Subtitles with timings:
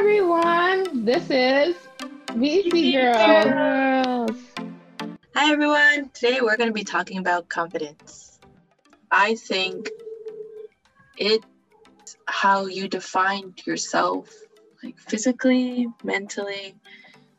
[0.00, 1.04] everyone.
[1.04, 1.76] This is
[2.28, 4.30] VC Girls.
[5.34, 6.08] Hi, everyone.
[6.14, 8.40] Today we're going to be talking about confidence.
[9.10, 9.90] I think
[11.18, 11.44] it's
[12.24, 14.34] how you define yourself,
[14.82, 16.74] like physically, mentally,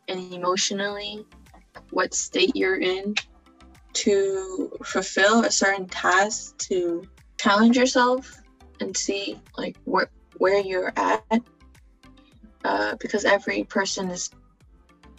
[0.07, 1.25] and emotionally,
[1.89, 3.15] what state you're in
[3.93, 7.09] to fulfill a certain task, to
[7.39, 8.39] challenge yourself
[8.79, 11.41] and see like where where you're at
[12.63, 14.29] uh, because every person is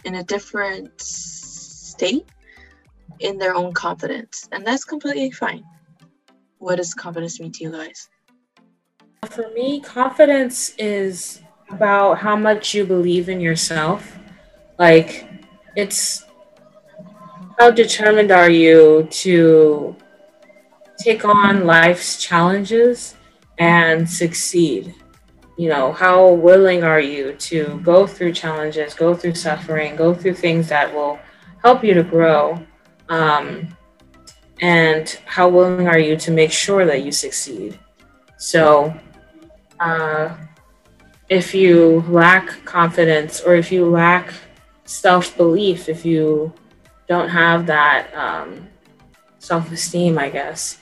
[0.05, 2.25] in a different state
[3.19, 4.47] in their own confidence.
[4.51, 5.63] And that's completely fine.
[6.57, 8.09] What does confidence mean to you guys?
[9.29, 14.17] For me confidence is about how much you believe in yourself.
[14.77, 15.27] Like
[15.75, 16.25] it's
[17.57, 19.95] how determined are you to
[20.99, 23.15] take on life's challenges
[23.57, 24.93] and succeed
[25.57, 30.33] you know how willing are you to go through challenges go through suffering go through
[30.33, 31.19] things that will
[31.63, 32.63] help you to grow?
[33.09, 33.75] Um,
[34.61, 37.79] and how willing are you to make sure that you succeed?
[38.37, 38.93] So
[39.79, 40.35] uh,
[41.29, 44.33] if you lack confidence or if you lack
[44.85, 46.53] self-belief if you
[47.07, 48.67] don't have that um,
[49.39, 50.79] self-esteem i guess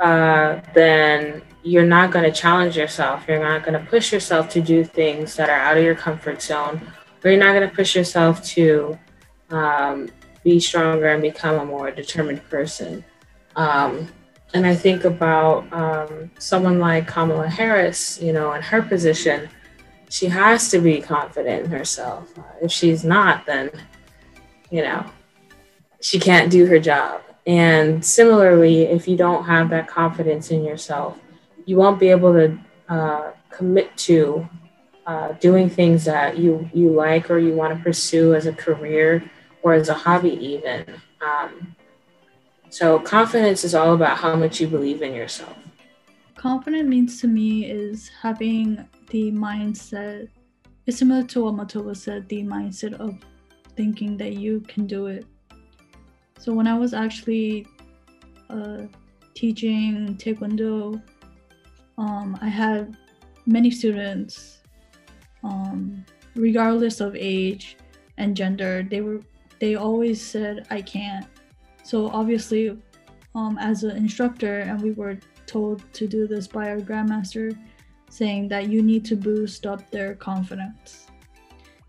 [0.00, 3.24] uh, then you're not going to challenge yourself.
[3.28, 6.40] You're not going to push yourself to do things that are out of your comfort
[6.40, 6.80] zone,
[7.24, 8.98] or you're not going to push yourself to
[9.50, 10.08] um,
[10.44, 13.04] be stronger and become a more determined person.
[13.56, 14.08] Um,
[14.54, 19.48] and I think about um, someone like Kamala Harris, you know, in her position,
[20.08, 22.32] she has to be confident in herself.
[22.62, 23.70] If she's not, then,
[24.70, 25.04] you know,
[26.00, 27.20] she can't do her job.
[27.48, 31.18] And similarly, if you don't have that confidence in yourself,
[31.64, 32.58] you won't be able to
[32.90, 34.46] uh, commit to
[35.06, 39.24] uh, doing things that you you like or you want to pursue as a career
[39.62, 40.84] or as a hobby even.
[41.22, 41.74] Um,
[42.68, 45.56] so confidence is all about how much you believe in yourself.
[46.36, 50.28] Confident means to me is having the mindset
[50.88, 53.18] it's similar to what Matova said the mindset of
[53.76, 55.26] thinking that you can do it
[56.38, 57.66] so when i was actually
[58.50, 58.82] uh,
[59.34, 61.00] teaching taekwondo
[61.98, 62.96] um, I had
[63.44, 64.62] many students,
[65.42, 66.04] um,
[66.36, 67.76] regardless of age
[68.16, 69.20] and gender, they were
[69.58, 71.26] they always said I can't.
[71.82, 72.78] So obviously,
[73.34, 77.58] um, as an instructor, and we were told to do this by our grandmaster,
[78.08, 81.08] saying that you need to boost up their confidence.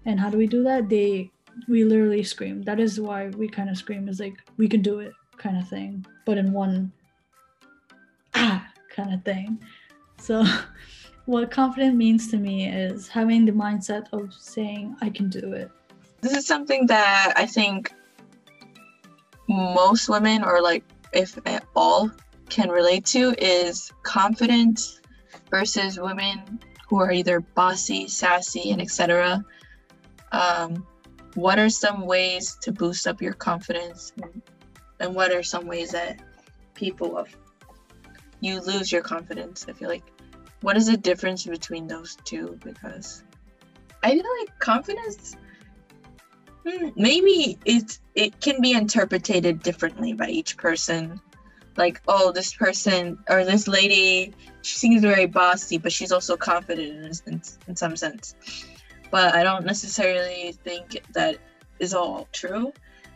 [0.06, 0.90] And how do we do that?
[0.90, 1.32] They
[1.68, 2.64] we literally scream.
[2.64, 5.68] That is why we kind of scream is like we can do it kind of
[5.68, 6.92] thing, but in one
[8.36, 8.66] ah
[8.96, 9.60] kind of thing.
[10.20, 10.46] So,
[11.26, 15.72] what confident means to me is having the mindset of saying, I can do it.
[16.22, 17.94] This is something that I think
[19.48, 20.84] most women, or like
[21.14, 22.12] if at all,
[22.50, 25.00] can relate to is confidence
[25.50, 29.44] versus women who are either bossy, sassy, and etc.
[30.32, 30.86] Um,
[31.40, 34.14] what are some ways to boost up your confidence,
[35.00, 36.20] and what are some ways that
[36.76, 37.36] people of
[38.42, 39.66] you lose your confidence.
[39.68, 40.04] I feel like
[40.62, 42.58] what is the difference between those two?
[42.64, 43.24] Because
[44.04, 45.36] I feel like confidence
[46.66, 51.20] hmm, maybe it's it can be interpreted differently by each person.
[51.78, 54.34] Like, oh, this person or this lady,
[54.64, 58.36] she seems very bossy, but she's also confident in, in, in some sense.
[59.12, 61.38] But I don't necessarily think that
[61.80, 62.74] is all true.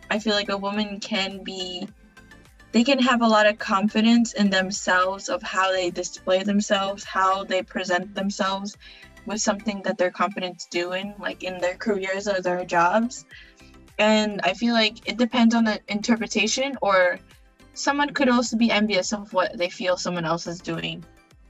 [0.10, 1.88] I feel like a woman can be
[2.72, 7.44] they can have a lot of confidence in themselves of how they display themselves, how
[7.44, 8.76] they present themselves
[9.28, 13.26] with something that they're confident doing, like in their careers or their jobs.
[14.00, 17.20] And I feel like it depends on the interpretation, or
[17.76, 21.06] someone could also be envious of what they feel someone else is doing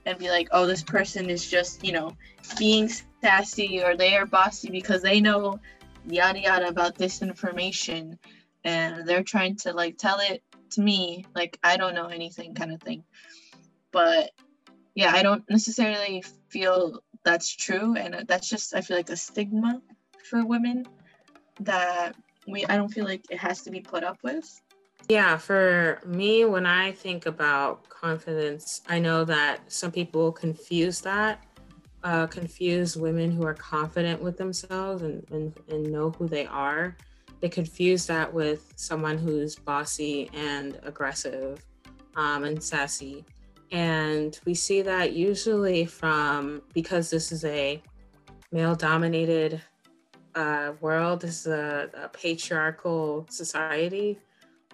[0.06, 2.16] and be like, oh, this person is just, you know,
[2.58, 2.90] being
[3.22, 5.60] sassy or they are bossy because they know
[6.08, 8.18] yada yada about this information.
[8.64, 10.42] And they're trying to like tell it
[10.72, 13.04] to me like i don't know anything kind of thing.
[13.92, 14.32] But
[14.96, 17.96] yeah i don't necessarily feel that's true.
[17.96, 19.82] And that's just i feel like a stigma
[20.24, 20.86] for women
[21.62, 22.16] that
[22.48, 24.62] we i don't feel like it has to be put up with
[25.10, 31.44] yeah for me when i think about confidence i know that some people confuse that
[32.04, 36.98] uh, confuse women who are confident with themselves and, and, and know who they are
[37.44, 41.62] they confuse that with someone who's bossy and aggressive
[42.16, 43.26] um, and sassy.
[43.70, 47.82] And we see that usually from because this is a
[48.54, 49.62] male dominated
[50.36, 51.20] uh, world.
[51.20, 54.20] This is a, a patriarchal society.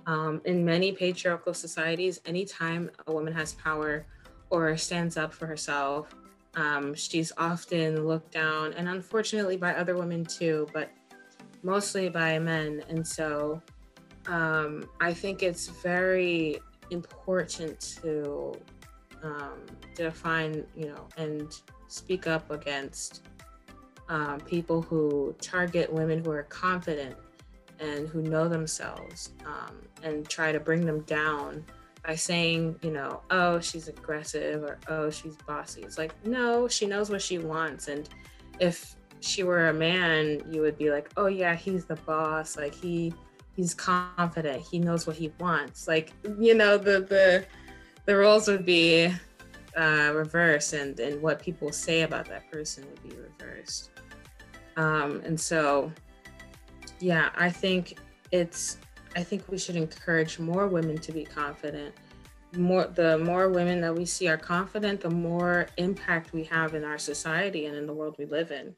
[0.10, 4.08] Um, in many patriarchal societies, anytime a woman has power
[4.50, 6.16] or stands up for herself,
[6.56, 10.90] um, she's often looked down, and unfortunately by other women too, but
[11.62, 12.84] mostly by men.
[12.90, 13.62] And so
[14.26, 16.60] um, I think it's very
[16.90, 18.54] important to
[19.22, 19.60] um,
[19.94, 21.54] define, you know, and
[21.88, 23.22] speak up against
[24.08, 27.16] um, people who target women who are confident
[27.80, 31.64] and who know themselves um, and try to bring them down
[32.06, 35.82] by saying, you know, oh, she's aggressive or oh, she's bossy.
[35.82, 37.88] It's like, no, she knows what she wants.
[37.88, 38.08] And
[38.60, 42.58] if she were a man, you would be like, oh yeah, he's the boss.
[42.58, 43.14] Like he
[43.56, 44.64] he's confident.
[44.64, 45.88] He knows what he wants.
[45.88, 47.46] Like, you know, the the
[48.06, 49.14] the roles would be
[49.78, 53.92] uh, reversed and and what people say about that person would be reversed.
[54.78, 55.92] Um, and so
[57.00, 57.98] yeah, I think
[58.32, 58.78] it's
[59.16, 61.96] I think we should encourage more women to be confident.
[62.56, 66.84] More the more women that we see are confident, the more impact we have in
[66.84, 68.76] our society and in the world we live in.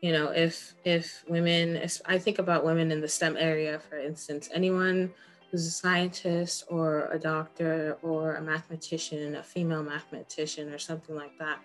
[0.00, 3.96] You know, if if women, if I think about women in the STEM area, for
[3.96, 5.12] instance, anyone
[5.50, 11.38] who's a scientist or a doctor or a mathematician, a female mathematician or something like
[11.38, 11.60] that,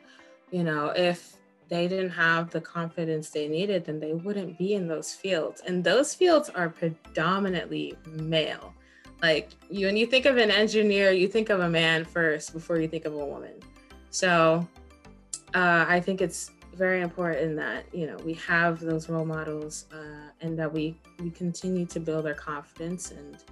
[0.51, 1.38] you know, if
[1.69, 5.62] they didn't have the confidence they needed, then they wouldn't be in those fields.
[5.66, 8.74] And those fields are predominantly male.
[9.22, 12.80] Like you, when you think of an engineer, you think of a man first before
[12.80, 13.54] you think of a woman.
[14.12, 14.68] So
[15.56, 20.30] uh, I think it's very important that you know we have those role models uh,
[20.42, 23.12] and that we we continue to build our confidence.
[23.12, 23.44] And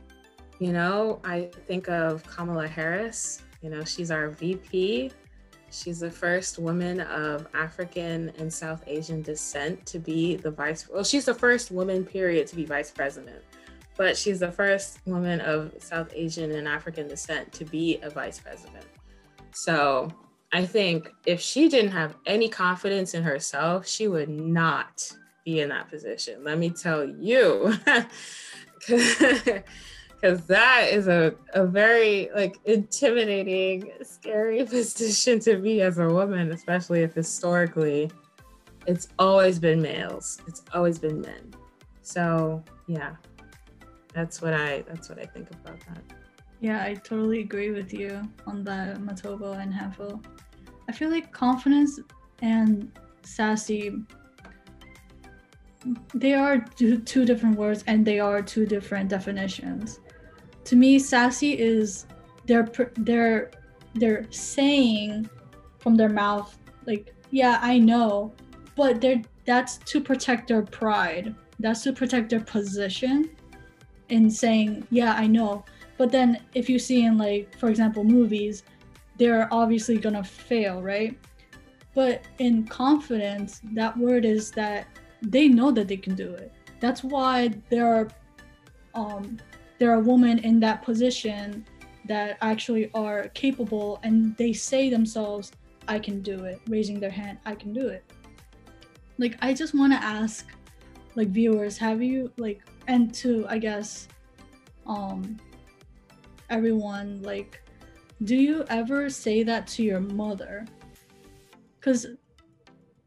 [0.60, 3.42] you know, I think of Kamala Harris.
[3.62, 5.12] You know, she's our VP
[5.76, 10.88] She's the first woman of African and South Asian descent to be the vice.
[10.88, 13.44] Well, she's the first woman, period, to be vice president.
[13.98, 18.40] But she's the first woman of South Asian and African descent to be a vice
[18.40, 18.86] president.
[19.52, 20.12] So
[20.54, 25.12] I think if she didn't have any confidence in herself, she would not
[25.44, 26.44] be in that position.
[26.44, 27.74] Let me tell you.
[30.20, 36.52] because that is a, a very like intimidating scary position to be as a woman
[36.52, 38.10] especially if historically
[38.88, 40.40] it's always been males.
[40.48, 41.54] It's always been men.
[42.02, 43.16] So yeah.
[44.14, 46.02] That's what i that's what i think about that.
[46.62, 50.24] Yeah i totally agree with you on that matobo and Hanfo.
[50.88, 52.00] i feel like confidence
[52.42, 52.90] and
[53.24, 53.94] sassy
[56.14, 60.00] they are two, two different words and they are two different definitions
[60.66, 62.06] to me sassy is
[62.46, 63.52] they're they're
[63.94, 65.30] they're saying
[65.80, 68.34] from their mouth like yeah i know
[68.76, 71.34] but they're that's to protect their pride.
[71.60, 73.30] That's to protect their position
[74.10, 75.64] in saying yeah i know.
[75.98, 78.64] But then if you see in like for example movies
[79.18, 81.18] they're obviously gonna fail right?
[81.94, 84.88] But in confidence that word is that
[85.22, 86.52] they know that they can do it.
[86.82, 88.08] That's why there are
[88.94, 89.38] um,
[89.80, 91.66] there are women in that position
[92.08, 95.52] that actually are capable and they say themselves
[95.88, 96.60] i can do it.
[96.68, 98.04] Raising their hand i can do it.
[99.18, 100.48] Like i just want to ask
[101.16, 104.10] like viewers have you like and to i guess
[104.86, 105.40] um
[106.50, 107.66] everyone like
[108.24, 110.66] do you ever say that to your mother?
[111.80, 112.08] Because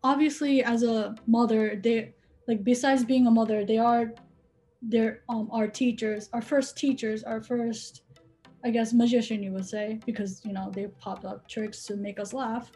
[0.05, 2.15] obviously as a mother they
[2.47, 4.13] like besides being a mother they are
[4.83, 8.03] they're um our teachers, our first teachers, our first
[8.65, 12.19] I guess magician you would say, because you know they popped up tricks to make
[12.19, 12.71] us laugh.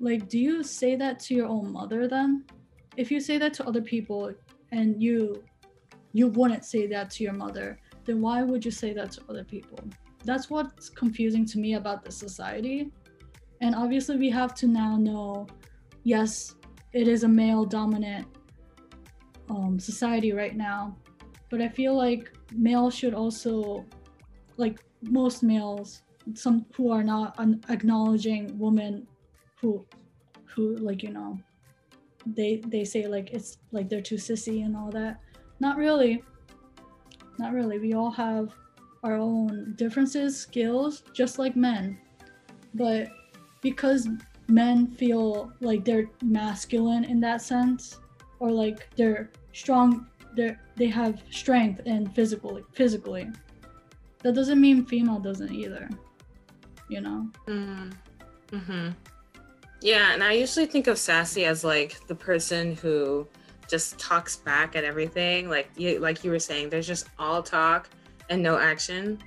[0.00, 2.44] Like, do you say that to your own mother then?
[2.96, 4.32] If you say that to other people
[4.70, 5.42] and you
[6.12, 9.44] you wouldn't say that to your mother, then why would you say that to other
[9.44, 9.78] people?
[10.24, 12.90] That's what's confusing to me about the society.
[13.60, 15.46] And obviously we have to now know
[16.04, 16.56] yes,
[16.92, 18.26] it is a male dominant
[19.52, 20.96] um, society right now.
[21.50, 23.84] But I feel like males should also,
[24.56, 26.02] like most males,
[26.34, 29.06] some who are not acknowledging women
[29.60, 29.84] who,
[30.46, 31.38] who like you know,
[32.24, 35.20] they they say like it's like they're too sissy and all that.
[35.60, 36.22] Not really.
[37.38, 37.78] Not really.
[37.78, 38.54] We all have
[39.02, 41.98] our own differences, skills, just like men.
[42.74, 43.08] But
[43.60, 44.08] because
[44.48, 47.98] men feel like they're masculine in that sense,
[48.38, 53.28] or like they're strong they they have strength and physically physically
[54.22, 55.88] that doesn't mean female doesn't either
[56.88, 57.92] you know mm.
[58.50, 58.88] hmm
[59.80, 63.26] Yeah, and I usually think of sassy as like the person who
[63.68, 65.48] just talks back at everything.
[65.48, 67.88] Like you, like you were saying, there's just all talk
[68.30, 69.18] and no action.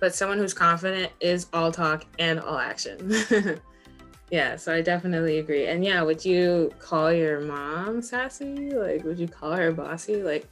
[0.00, 3.14] But someone who's confident is all talk and all action.
[4.34, 5.68] yeah, so I definitely agree.
[5.68, 8.72] And yeah, would you call your mom sassy?
[8.72, 10.24] Like, would you call her bossy?
[10.24, 10.48] Like,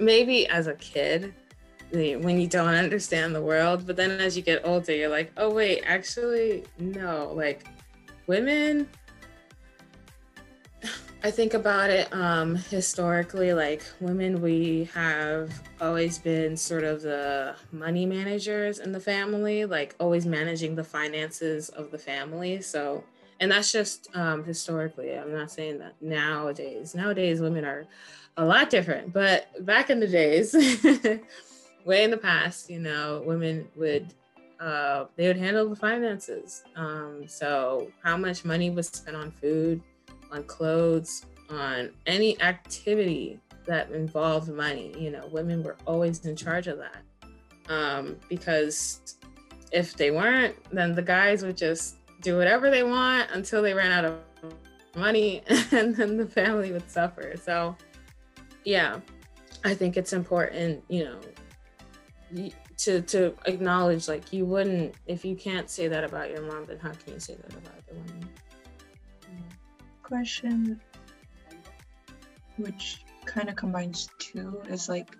[0.00, 1.32] maybe as a kid,
[1.92, 5.48] when you don't understand the world, but then as you get older, you're like, oh,
[5.48, 7.32] wait, actually, no.
[7.36, 7.68] Like,
[8.26, 8.88] women
[11.24, 17.56] I think about it um, historically, like women, we have always been sort of the
[17.72, 22.60] money managers in the family, like always managing the finances of the family.
[22.60, 23.02] So,
[23.40, 25.18] and that's just um, historically.
[25.18, 26.94] I'm not saying that nowadays.
[26.94, 27.86] Nowadays, women are
[28.36, 30.52] a lot different, but back in the days,
[31.86, 34.12] way in the past, you know, women would
[34.60, 36.64] uh, they would handle the finances.
[36.76, 39.80] Um, so, how much money was spent on food?
[40.34, 44.94] On clothes, on any activity that involved money.
[44.98, 47.02] You know, women were always in charge of that.
[47.68, 49.16] Um, because
[49.72, 53.92] if they weren't, then the guys would just do whatever they want until they ran
[53.92, 54.18] out of
[54.96, 57.34] money and then the family would suffer.
[57.40, 57.76] So,
[58.64, 59.00] yeah,
[59.64, 65.70] I think it's important, you know, to to acknowledge like you wouldn't if you can't
[65.70, 68.23] say that about your mom, then how can you say that about the woman?
[70.04, 70.80] Question,
[72.56, 75.16] which kind of combines two, is like,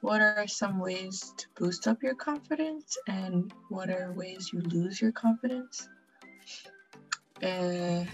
[0.00, 5.00] what are some ways to boost up your confidence, and what are ways you lose
[5.00, 5.88] your confidence?
[7.42, 8.04] Uh,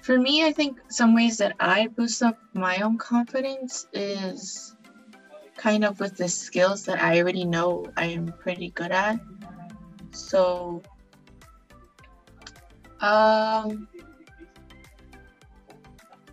[0.00, 4.76] for me, I think some ways that I boost up my own confidence is
[5.56, 9.20] kind of with the skills that I already know I am pretty good at.
[10.10, 10.82] So,
[13.00, 13.88] um,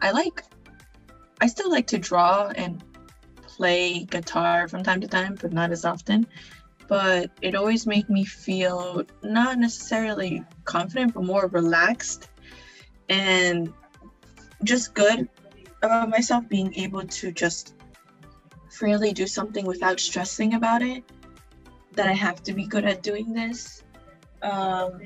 [0.01, 0.43] I like,
[1.41, 2.83] I still like to draw and
[3.41, 6.25] play guitar from time to time, but not as often.
[6.87, 12.29] But it always made me feel not necessarily confident, but more relaxed
[13.09, 13.71] and
[14.63, 15.27] just good
[15.81, 17.75] about myself being able to just
[18.71, 21.03] freely do something without stressing about it.
[21.93, 23.83] That I have to be good at doing this.
[24.41, 25.01] Um,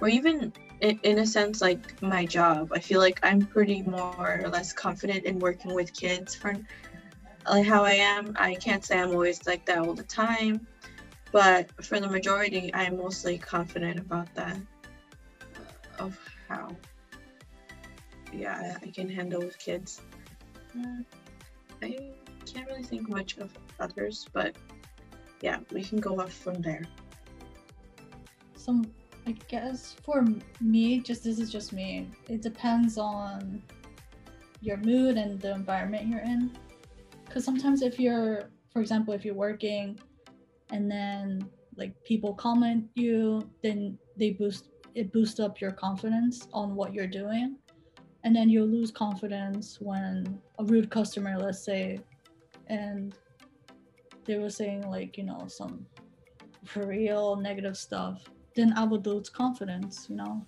[0.00, 0.52] or even
[0.84, 2.72] in a sense like my job.
[2.72, 6.54] I feel like i'm pretty more or less confident in working with kids for
[7.48, 8.34] like how i am.
[8.38, 10.66] I can't say i'm always like that all the time
[11.32, 14.56] but for the majority i'm mostly confident about that
[15.98, 16.68] of how
[18.32, 20.00] yeah i can handle with kids.
[20.76, 21.02] Uh,
[21.82, 21.98] i
[22.46, 23.50] can't really think much of
[23.80, 24.54] others but
[25.40, 26.84] yeah we can go off from there.
[28.56, 28.90] Some
[29.26, 30.24] I guess for
[30.60, 32.08] me, just this is just me.
[32.28, 33.62] It depends on
[34.60, 36.50] your mood and the environment you're in.
[37.24, 39.98] Because sometimes, if you're, for example, if you're working,
[40.70, 46.74] and then like people comment you, then they boost it boosts up your confidence on
[46.74, 47.56] what you're doing,
[48.24, 51.98] and then you'll lose confidence when a rude customer, let's say,
[52.68, 53.14] and
[54.26, 55.86] they were saying like you know some
[56.76, 58.22] real negative stuff
[58.54, 60.46] then I would lose confidence, you know.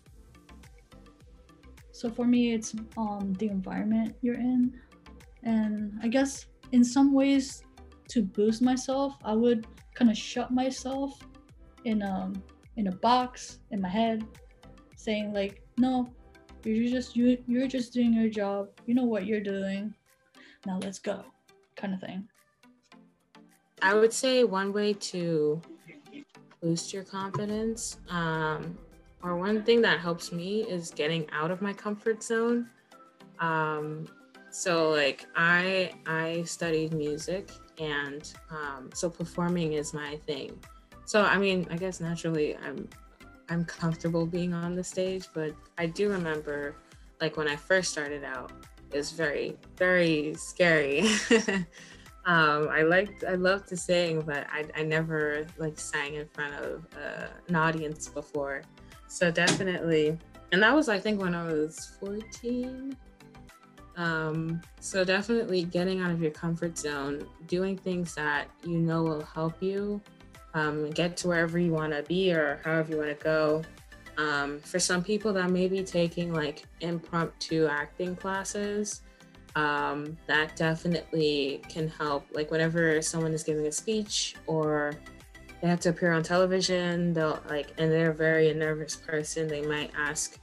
[1.92, 4.78] So for me, it's um, the environment you're in,
[5.42, 7.62] and I guess in some ways,
[8.08, 11.20] to boost myself, I would kind of shut myself
[11.84, 12.32] in a
[12.76, 14.24] in a box in my head,
[14.96, 16.12] saying like, no,
[16.64, 18.68] you're just you you're just doing your job.
[18.86, 19.94] You know what you're doing.
[20.66, 21.24] Now let's go,
[21.76, 22.28] kind of thing.
[23.82, 25.60] I would say one way to
[26.60, 27.98] boost your confidence.
[28.08, 28.78] Um,
[29.22, 32.68] or one thing that helps me is getting out of my comfort zone.
[33.38, 34.06] Um,
[34.50, 40.58] so like I I studied music and um, so performing is my thing.
[41.04, 42.88] So I mean I guess naturally I'm
[43.48, 46.76] I'm comfortable being on the stage, but I do remember
[47.20, 48.52] like when I first started out,
[48.92, 51.06] it was very very scary.
[52.26, 56.54] Um, I liked, I love to sing, but I, I never like sang in front
[56.54, 58.62] of uh, an audience before.
[59.06, 60.18] So definitely,
[60.50, 62.96] and that was I think when I was 14.
[63.96, 69.24] Um, so definitely getting out of your comfort zone, doing things that you know will
[69.24, 70.02] help you
[70.52, 73.62] um, get to wherever you want to be or however you want to go.
[74.18, 79.02] Um, for some people, that may be taking like impromptu acting classes
[79.56, 82.26] um, that definitely can help.
[82.32, 84.92] Like whenever someone is giving a speech or
[85.60, 87.12] they have to appear on television.
[87.12, 89.48] They'll like, and they're very a nervous person.
[89.48, 90.38] They might ask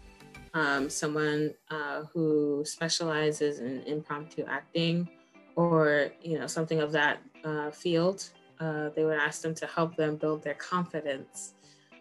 [0.53, 5.07] um, someone uh, who specializes in impromptu acting
[5.55, 8.27] or you know something of that uh, field.
[8.59, 11.53] Uh, they would ask them to help them build their confidence.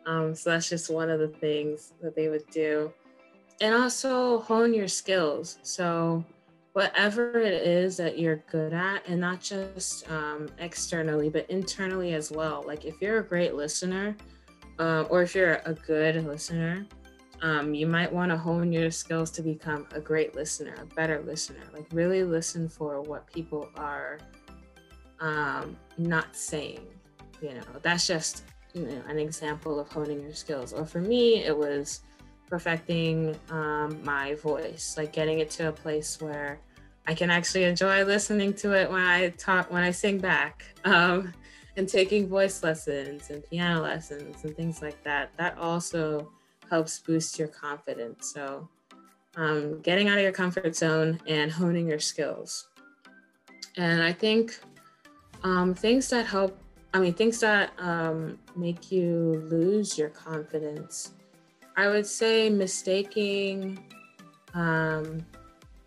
[0.06, 2.92] Um, so that's just one of the things that they would do,
[3.60, 5.58] and also hone your skills.
[5.62, 6.24] So
[6.72, 12.30] whatever it is that you're good at and not just um, externally but internally as
[12.30, 12.64] well.
[12.66, 14.16] Like if you're a great listener
[14.78, 16.86] uh, or if you're a good listener
[17.42, 21.20] um, you might want to hone your skills to become a great listener a better
[21.22, 21.62] listener.
[21.72, 24.18] Like really listen for what people are
[25.20, 26.88] um, not saying
[27.42, 27.62] you know?
[27.82, 30.72] That's just you know an example of honing your skills.
[30.72, 32.00] Or for me it was
[32.52, 36.60] perfecting um, my voice, like getting it to a place where
[37.06, 41.32] I can actually enjoy listening to it when I talk, when I sing back, um,
[41.78, 45.30] and taking voice lessons and piano lessons and things like that.
[45.38, 46.30] That also
[46.68, 48.34] helps boost your confidence.
[48.34, 48.68] So,
[49.36, 52.68] um, getting out of your comfort zone and honing your skills.
[53.78, 54.60] And I think
[55.42, 61.12] um, things that help, I mean, things that um, make you lose your confidence
[61.76, 63.78] I would say mistaking
[64.54, 65.24] um,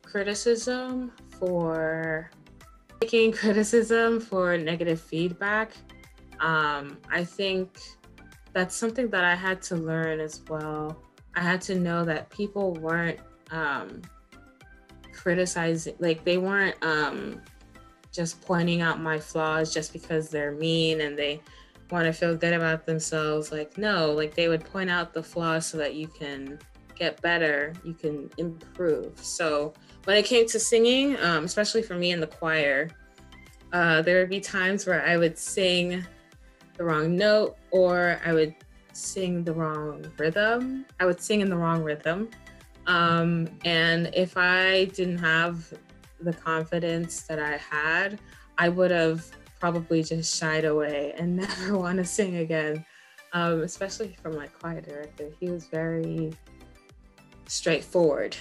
[0.04, 2.32] criticism for
[3.02, 5.72] taking criticism for negative feedback.
[6.40, 7.78] Um, I think
[8.54, 11.02] that's something that I had to learn as well.
[11.36, 13.20] I had to know that people weren't
[13.52, 14.02] um,
[15.12, 17.42] criticizing, like they weren't um,
[18.12, 21.42] just pointing out my flaws just because they're mean and they
[21.92, 25.66] want to feel good about themselves like no like they would point out the flaws
[25.66, 26.58] so that you can
[26.96, 29.20] get better you can improve.
[29.20, 29.74] So
[30.06, 32.90] when it came to singing um, especially for me in the choir
[33.74, 36.06] uh, there would be times where i would sing
[36.78, 38.56] the wrong note or i would
[38.96, 40.86] sing the wrong rhythm.
[41.00, 42.30] I would sing in the wrong rhythm.
[42.88, 45.74] Um, and if i didn't have
[46.22, 48.20] the confidence that i had
[48.58, 49.26] i would have
[49.66, 52.86] probably just shied away and never want to sing again,
[53.34, 55.32] um, especially from my choir director.
[55.40, 56.34] He was very
[57.48, 58.38] straightforward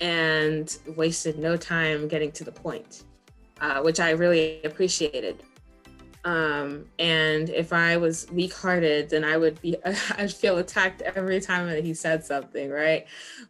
[0.00, 3.04] and wasted no time getting to the point,
[3.60, 5.42] uh, which I really appreciated.
[6.24, 9.76] Um, and if I was weak-hearted, then I would be
[10.16, 13.04] I'd feel attacked every time that he said something, right?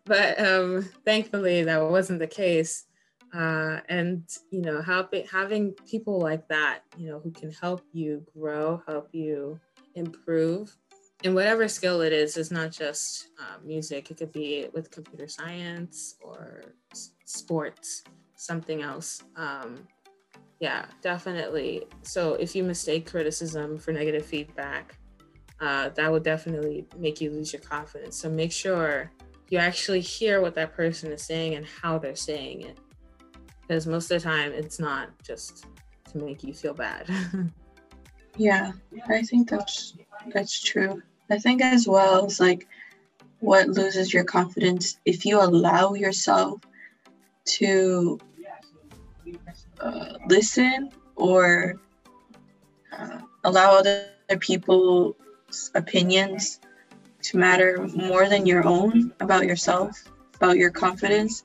[0.05, 2.87] But um, thankfully, that wasn't the case
[3.33, 8.25] uh, and you know helping having people like that you know who can help you
[8.37, 9.59] grow help you
[9.95, 10.77] improve
[11.25, 14.11] and whatever skill it is is not just uh, music.
[14.11, 18.03] It could be with computer science or s- sports
[18.35, 19.23] something else.
[19.37, 19.87] Um,
[20.59, 21.85] yeah definitely.
[22.03, 24.97] So if you mistake criticism for negative feedback
[25.61, 28.17] uh, that would definitely make you lose your confidence.
[28.17, 29.13] So make sure
[29.49, 32.79] you actually hear what that person is saying and how they're saying it
[33.73, 35.65] because most of the time it's not just
[36.05, 37.09] to make you feel bad.
[38.37, 38.73] yeah,
[39.09, 39.95] I think that's
[40.35, 41.01] that's true.
[41.31, 42.69] I think as well as like
[43.41, 46.61] what loses your confidence if you allow yourself
[47.47, 48.19] to
[49.81, 51.81] uh, listen or
[52.93, 54.05] uh, allow other
[54.41, 55.15] people's
[55.75, 56.61] opinions
[57.23, 61.45] to matter more than your own about yourself, about your confidence,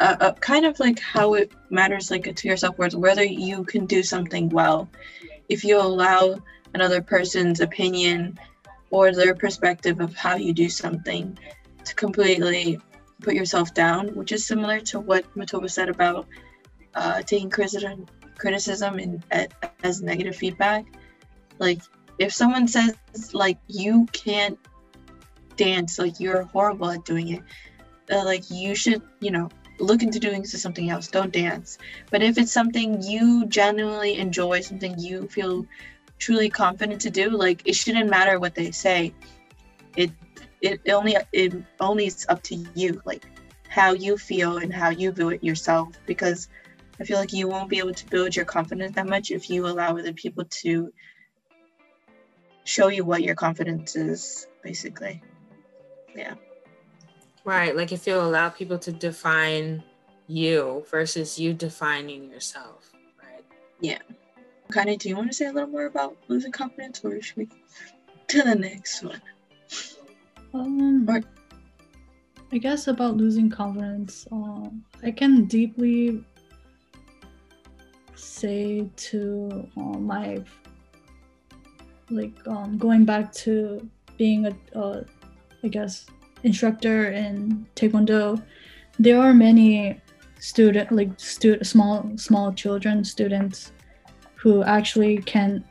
[0.00, 3.86] uh, uh, kind of like how it matters like to yourself worth whether you can
[3.86, 4.88] do something well.
[5.48, 6.38] If you allow
[6.74, 8.38] another person's opinion
[8.90, 11.38] or their perspective of how you do something
[11.84, 12.80] to completely
[13.20, 16.26] put yourself down which is similar to what matoba said about
[16.94, 18.06] uh, taking criticism
[18.38, 19.22] criticism and
[19.84, 20.86] as negative feedback.
[21.58, 21.82] Like
[22.18, 22.94] if someone says
[23.34, 24.58] like you can't
[25.56, 27.42] dance like you're horrible at doing it
[28.10, 31.08] uh, like you should you know look into doing something else.
[31.08, 31.78] Don't dance.
[32.10, 35.66] But if it's something you genuinely enjoy, something you feel
[36.18, 39.14] truly confident to do, like it shouldn't matter what they say.
[39.96, 40.10] It
[40.60, 43.24] it only it only is up to you, like
[43.68, 45.88] how you feel and how you view it yourself.
[46.06, 46.48] Because
[47.00, 49.66] I feel like you won't be able to build your confidence that much if you
[49.66, 50.92] allow other people to
[52.64, 55.22] show you what your confidence is, basically.
[56.14, 56.34] Yeah.
[57.44, 57.76] Right.
[57.76, 59.82] Like if you allow people to define
[60.26, 62.92] you versus you defining yourself.
[63.22, 63.44] Right.
[63.80, 63.98] Yeah.
[64.72, 67.48] Connie, do you want to say a little more about losing confidence or should we
[68.28, 69.20] to the next one?
[70.54, 71.22] Um, or-
[72.52, 76.24] I guess about losing confidence, um, I can deeply
[78.16, 80.44] say to uh, my
[82.10, 85.04] like um, going back to being a, uh,
[85.62, 86.06] I guess,
[86.42, 88.42] instructor in Taekwondo,
[88.98, 90.00] there are many
[90.38, 93.72] student like student small small children students
[94.36, 95.62] who actually can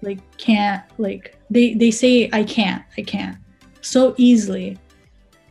[0.00, 3.36] like can't like they they say I can't I can't
[3.82, 4.78] so easily,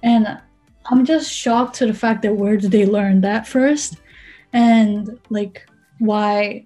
[0.04, 0.40] and
[0.86, 3.98] I'm just shocked to the fact that where did they learn that first,
[4.54, 6.66] and like why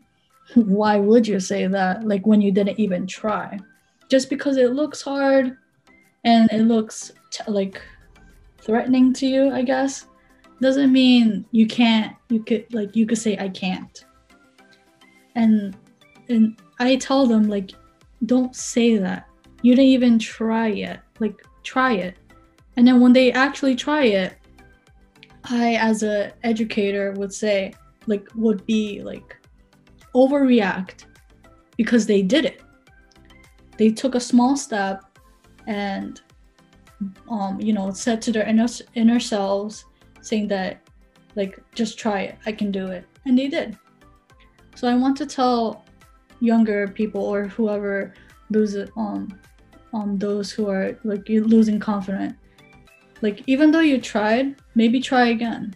[0.53, 3.59] why would you say that like when you didn't even try?
[4.09, 5.57] Just because it looks hard
[6.23, 7.81] and it looks t- like
[8.65, 10.07] threatening to you i guess
[10.61, 14.05] doesn't mean you can't you could like you could say i can't.
[15.35, 15.75] And
[16.29, 17.71] and i tell them like
[18.25, 19.27] don't say that.
[19.61, 22.17] You didn't even try yet like try it.
[22.77, 24.37] And then when they actually try it
[25.45, 27.71] i as a educator would say
[28.07, 29.37] like would be like
[30.15, 31.05] overreact
[31.77, 32.61] because they did it.
[33.77, 35.03] They took a small step
[35.67, 36.21] and
[37.29, 39.85] um, you know, said to their inner, inner selves,
[40.21, 40.81] saying that,
[41.35, 43.05] like, just try it, I can do it.
[43.25, 43.77] And they did.
[44.75, 45.85] So I want to tell
[46.39, 48.13] younger people or whoever
[48.51, 49.39] loses um
[49.93, 52.35] um those who are like losing confidence
[53.21, 55.73] like even though you tried maybe try again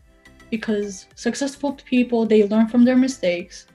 [0.52, 3.68] because successful people they learn from their mistakes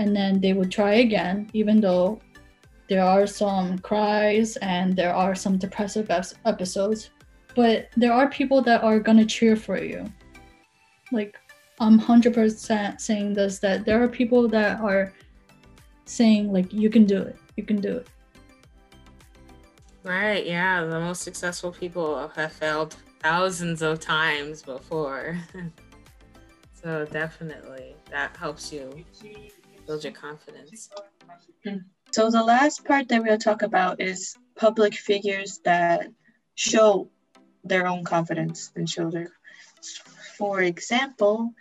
[0.00, 2.20] and then they would try again, even though
[2.90, 6.10] there are some cries and there are some depressive
[6.44, 7.10] episodes.
[7.54, 10.12] But there are people that are gonna cheer for you.
[11.12, 11.38] Like
[11.78, 15.12] I'm 100% saying this that there are people that are
[16.04, 18.08] saying like you can do it, you can do it.
[20.02, 25.38] Right, yeah, the most successful people have failed thousands of times before.
[26.82, 29.04] so definitely that helps you
[29.86, 30.90] build your confidence.
[31.64, 31.76] Hmm.
[32.12, 36.08] So the last part that we'll talk about is public figures that
[36.56, 37.08] show
[37.62, 39.28] their own confidence show their.
[40.36, 41.52] For example,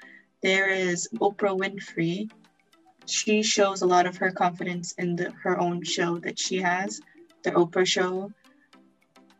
[0.42, 2.32] there is Oprah Winfrey.
[3.06, 7.00] She shows a lot of her confidence in the, her own show that she has,
[7.44, 8.32] the Oprah show.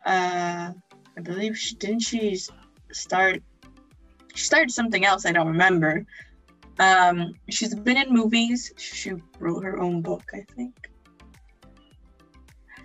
[0.04, 0.72] Uh,
[1.16, 2.38] I believe she didn't she
[2.92, 3.42] start.
[4.34, 5.26] She started something else.
[5.26, 6.06] I don't remember,
[6.78, 8.72] um, she's been in movies.
[8.76, 10.89] She wrote her own book, I think.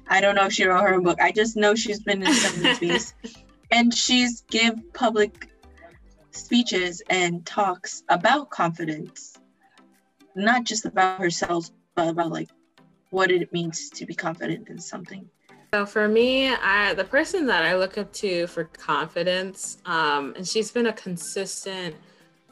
[0.07, 1.19] I don't know if she wrote her own book.
[1.19, 3.13] I just know she's been in some movies.
[3.71, 5.49] And she's give public
[6.31, 9.37] speeches and talks about confidence.
[10.35, 12.49] Not just about herself, but about like
[13.09, 15.27] what it means to be confident in something.
[15.73, 20.47] So for me, I, the person that I look up to for confidence, um, and
[20.47, 21.95] she's been a consistent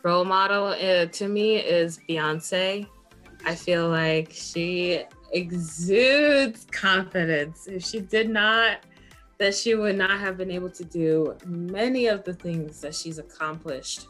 [0.03, 2.87] role model uh, to me is Beyonce.
[3.45, 7.67] I feel like she exudes confidence.
[7.67, 8.79] If she did not,
[9.39, 13.19] that she would not have been able to do many of the things that she's
[13.19, 14.07] accomplished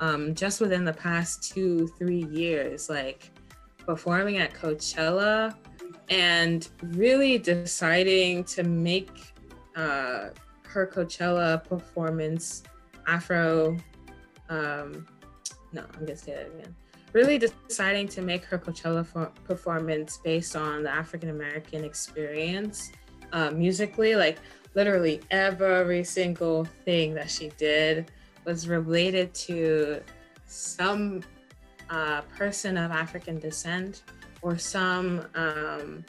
[0.00, 3.30] um, just within the past two, three years, like
[3.78, 5.56] performing at Coachella
[6.10, 9.10] and really deciding to make
[9.76, 10.28] uh,
[10.64, 12.62] her Coachella performance
[13.06, 13.78] Afro
[14.50, 15.06] um,
[15.72, 16.74] no, I'm gonna say that again.
[17.12, 22.92] Really deciding to make her Coachella for- performance based on the African American experience
[23.32, 24.38] uh, musically, like
[24.74, 28.10] literally every single thing that she did
[28.44, 30.00] was related to
[30.46, 31.22] some
[31.90, 34.02] uh, person of African descent
[34.42, 36.04] or some um,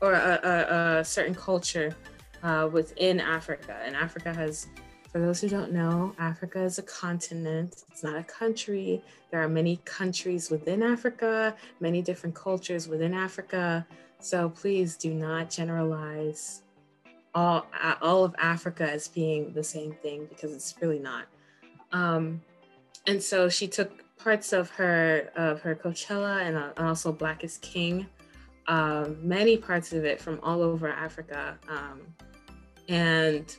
[0.00, 1.94] or a, a, a, certain culture
[2.42, 3.80] uh, within Africa.
[3.84, 4.66] And Africa has
[5.14, 9.00] for those who don't know, Africa is a continent, it's not a country.
[9.30, 13.86] There are many countries within Africa, many different cultures within Africa.
[14.18, 16.62] So please do not generalize
[17.32, 17.64] all,
[18.02, 21.26] all of Africa as being the same thing because it's really not.
[21.92, 22.42] Um,
[23.06, 27.58] and so she took parts of her of her Coachella and, uh, also Black is
[27.58, 28.04] King,
[28.66, 31.56] um, many parts of it from all over Africa.
[31.68, 32.00] Um,
[32.88, 33.56] and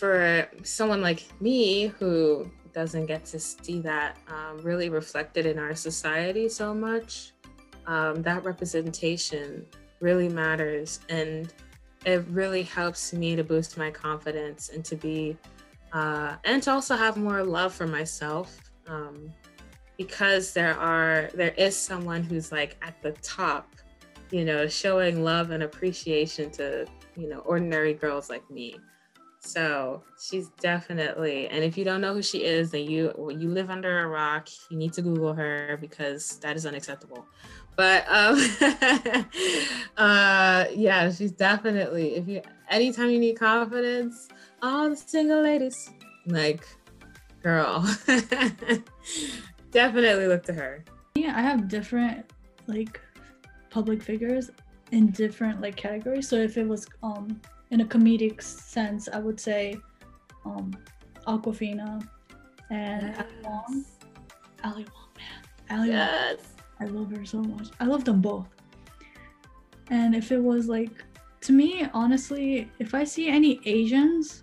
[0.00, 5.74] for someone like me who doesn't get to see that um, really reflected in our
[5.74, 7.32] society so much,
[7.86, 9.66] um, that representation
[10.00, 11.00] really matters.
[11.10, 11.52] And
[12.06, 15.36] it really helps me to boost my confidence and to be,
[15.92, 18.58] uh, and to also have more love for myself.
[18.86, 19.30] Um,
[19.98, 23.74] because there are, there is someone who's like at the top,
[24.30, 26.86] you know, showing love and appreciation to,
[27.18, 28.78] you know, ordinary girls like me.
[29.42, 33.70] So she's definitely, and if you don't know who she is, then you you live
[33.70, 34.48] under a rock.
[34.70, 37.26] You need to Google her because that is unacceptable.
[37.74, 38.36] But um,
[39.96, 42.16] uh, yeah, she's definitely.
[42.16, 44.28] If you anytime you need confidence,
[44.60, 45.88] all the single ladies,
[46.26, 46.66] like,
[47.42, 47.82] girl,
[49.70, 50.84] definitely look to her.
[51.14, 52.30] Yeah, I have different
[52.66, 53.00] like
[53.70, 54.50] public figures
[54.92, 56.28] in different like categories.
[56.28, 59.76] So if it was um in a comedic sense, I would say
[60.44, 60.72] um
[61.26, 62.06] Awkwafina
[62.70, 63.18] and Yes.
[63.18, 63.84] Ali Wong.
[64.64, 65.78] Ali Wong, man.
[65.78, 65.98] Ali Wong.
[65.98, 66.38] Yes.
[66.80, 67.68] I love her so much.
[67.78, 68.48] I love them both.
[69.90, 71.04] And if it was like,
[71.42, 74.42] to me, honestly, if I see any Asians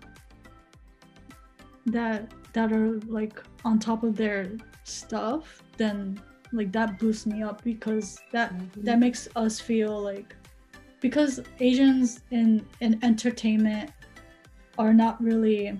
[1.86, 4.52] that that are like on top of their
[4.84, 6.20] stuff, then
[6.52, 8.52] like that boosts me up because that
[8.84, 10.34] that makes us feel like
[11.00, 13.90] because Asians in in entertainment
[14.78, 15.78] are not really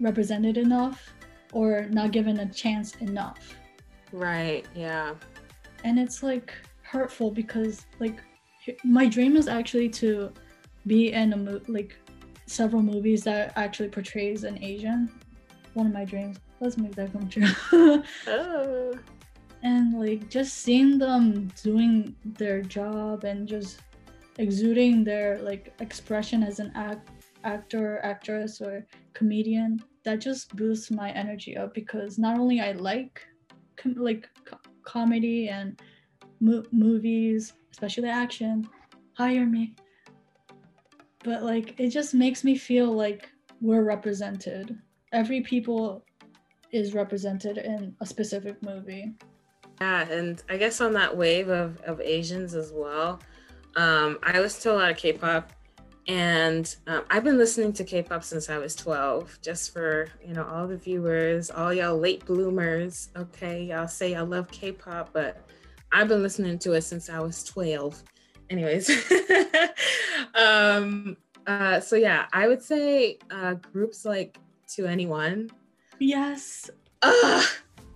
[0.00, 1.12] represented enough
[1.52, 3.54] or not given a chance enough
[4.12, 4.66] Right.
[4.74, 5.14] Yeah.
[5.84, 8.20] and it's like hurtful because like
[8.84, 10.32] my dream is actually to
[10.86, 11.96] be in a mo- like
[12.46, 15.10] several movies that actually portrays an asian
[15.74, 17.48] one of my dreams let's make that come true
[18.28, 18.94] Oh.
[19.66, 23.80] And like just seeing them doing their job and just
[24.38, 27.10] exuding their like expression as an act
[27.44, 33.26] actor actress or comedian that just boosts my energy up because not only i like
[33.76, 35.80] com- like co- comedy and
[36.40, 38.68] mo- movies especially action
[39.14, 39.74] hire me
[41.26, 43.28] but like it just makes me feel like
[43.60, 44.78] we're represented.
[45.12, 46.04] Every people
[46.72, 49.12] is represented in a specific movie
[49.80, 53.20] Yeah, and I guess on that wave of, of Asians as well,
[53.76, 55.52] um, I listen to a lot of K-pop,
[56.08, 59.38] and um, I've been listening to K-pop since I was 12.
[59.42, 63.10] Just for you know all the viewers, all y'all late bloomers.
[63.16, 65.46] Okay, y'all say y'all love K-pop, but
[65.92, 68.02] I've been listening to it since I was 12.
[68.48, 69.12] Anyways,
[70.34, 75.50] um, uh, so yeah, I would say uh, groups like 2NE1.
[75.98, 76.70] yes
[77.02, 77.46] Ugh,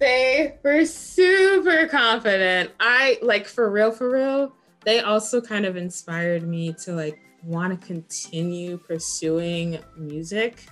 [0.01, 2.71] they were super confident.
[2.81, 4.57] I like for real, for real.
[4.85, 10.67] They also kind of inspired me to like want to continue pursuing music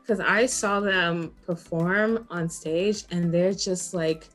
[0.00, 4.28] because I saw them perform on stage and they're just like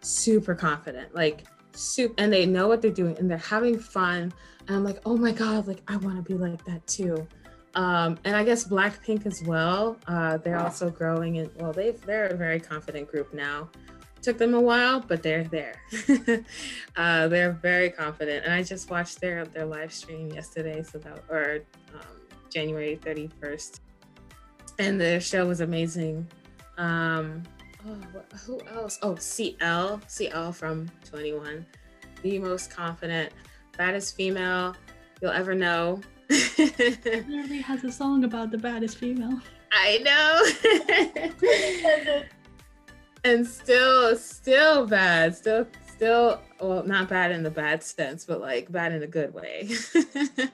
[0.00, 4.32] super confident, like super, and they know what they're doing and they're having fun.
[4.66, 7.26] And I'm like, oh my god, like I want to be like that too.
[7.74, 9.96] Um, and I guess Blackpink as well.
[10.06, 13.70] Uh, they're also growing, and well, they they're a very confident group now.
[14.20, 15.80] Took them a while, but they're there.
[16.96, 21.24] uh, they're very confident, and I just watched their their live stream yesterday, so that
[21.28, 21.60] or
[21.94, 23.80] um, January thirty first,
[24.78, 26.26] and their show was amazing.
[26.78, 27.42] Um,
[27.86, 27.98] oh,
[28.46, 28.98] who else?
[29.02, 31.64] Oh, CL, CL from 2NE1,
[32.22, 33.32] the most confident,
[33.76, 34.74] baddest female
[35.20, 36.00] you'll ever know.
[36.32, 39.40] Literally has a song about the baddest female
[39.72, 40.42] I know.
[43.24, 45.34] and still, still bad.
[45.36, 49.32] Still, still, well, not bad in the bad sense, but like bad in a good
[49.32, 49.70] way.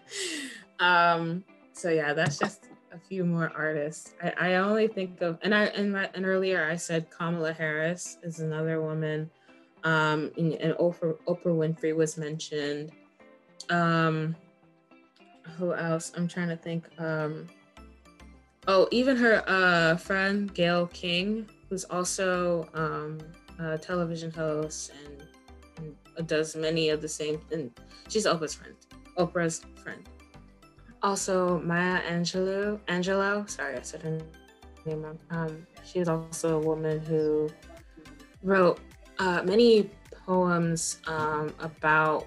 [0.81, 4.15] um, so yeah, that's just a few more artists.
[4.23, 8.19] I, I only think of, and I, and, my, and earlier I said Kamala Harris
[8.23, 9.31] is another woman.
[9.85, 12.91] Um, and, and Oprah, Oprah Winfrey was mentioned.
[13.71, 14.35] Um,
[15.57, 16.13] who else?
[16.17, 16.85] I'm trying to think.
[16.99, 17.49] Um,
[18.71, 23.19] Oh, even her uh, friend Gayle King, who's also um,
[23.59, 27.41] a television host and, and does many of the same.
[27.51, 27.71] And
[28.09, 28.75] she's Oprah's friend.
[29.17, 30.07] Oprah's friend.
[31.03, 32.79] Also, Maya Angelou.
[32.89, 33.47] Angelo.
[33.47, 34.19] Sorry, I said her
[34.85, 35.19] name wrong.
[35.31, 37.49] Um, she is also a woman who
[38.43, 38.81] wrote
[39.19, 39.89] uh, many
[40.27, 42.27] poems um, about,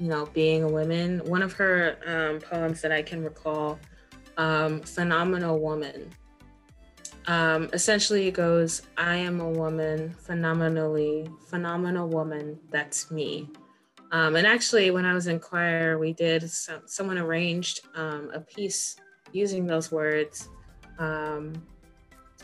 [0.00, 1.18] you know, being a woman.
[1.26, 3.78] One of her um, poems that I can recall
[4.38, 6.10] um, phenomenal woman.
[7.26, 13.50] Um, essentially, it goes, I am a woman, phenomenally, phenomenal woman, that's me.
[14.10, 18.40] Um, and actually, when I was in choir, we did, some, someone arranged um, a
[18.40, 18.96] piece
[19.32, 20.48] using those words.
[20.98, 21.62] Um,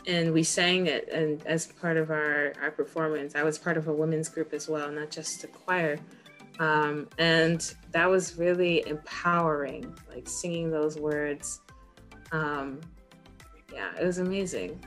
[0.05, 3.35] and we sang it and as part of our, our performance.
[3.35, 5.99] I was part of a women's group as well, not just a choir.
[6.59, 11.61] Um, and that was really empowering, like singing those words
[12.31, 12.79] um,
[13.73, 14.83] yeah, it was amazing.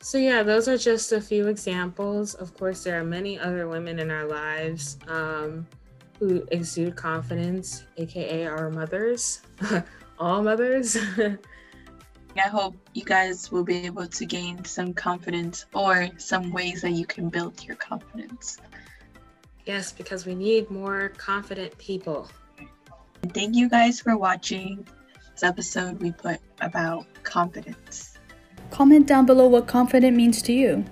[0.00, 2.34] So, yeah, those are just a few examples.
[2.34, 5.66] Of course, there are many other women in our lives um,
[6.18, 9.42] who exude confidence, aka our mothers,
[10.18, 10.96] all mothers.
[12.36, 16.92] I hope you guys will be able to gain some confidence or some ways that
[16.92, 18.58] you can build your confidence.
[19.66, 22.28] Yes, because we need more confident people.
[23.28, 24.86] Thank you guys for watching
[25.32, 28.18] this episode we put about confidence.
[28.70, 30.84] Comment down below what confident means to you.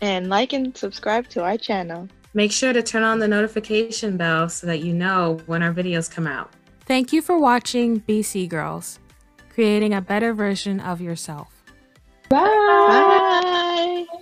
[0.00, 2.08] And like and subscribe to our channel.
[2.34, 6.10] Make sure to turn on the notification bell so that you know when our videos
[6.10, 6.52] come out.
[6.86, 8.98] Thank you for watching BC Girls,
[9.50, 11.64] creating a better version of yourself.
[12.28, 12.40] Bye.
[12.40, 14.04] Bye.